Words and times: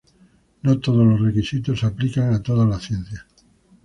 No 0.63 0.79
todos 0.79 1.05
los 1.05 1.21
requisitos 1.21 1.83
aplican 1.83 2.33
a 2.33 2.41
todas 2.41 2.67
las 2.67 2.81
ciencias. 2.81 3.23